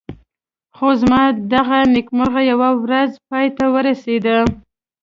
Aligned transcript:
خو 0.75 0.87
زما 1.01 1.21
دغه 1.53 1.77
نېکمرغي 1.93 2.43
یوه 2.51 2.69
ورځ 2.83 3.09
پای 3.29 3.47
ته 3.57 3.65
ورسېده. 3.73 4.37